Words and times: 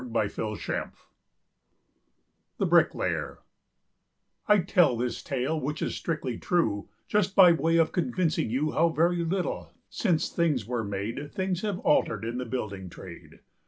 A 0.01 0.03
Truthful 0.09 0.55
Song 0.55 0.91
THE 2.57 2.65
BRICKLAYER:I 2.65 4.57
tell 4.61 4.97
this 4.97 5.21
tale, 5.21 5.59
which 5.59 5.83
is 5.83 5.93
strictly 5.93 6.39
true, 6.39 6.89
Just 7.07 7.35
by 7.35 7.51
way 7.51 7.77
of 7.77 7.91
convincing 7.91 8.49
youHow 8.49 8.95
very 8.95 9.23
little, 9.23 9.71
since 9.91 10.29
things 10.29 10.65
were 10.65 10.83
made, 10.83 11.31
Things 11.31 11.61
have 11.61 11.77
altered 11.81 12.25
in 12.25 12.39
the 12.39 12.45
building 12.45 12.89
trade. 12.89 13.41